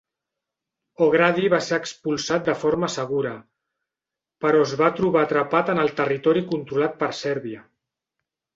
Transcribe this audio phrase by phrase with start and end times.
[1.07, 3.35] O'Grady va ser expulsat de forma segura,
[4.47, 7.65] però es va trobar atrapat en el territori controlat per Sèrbia.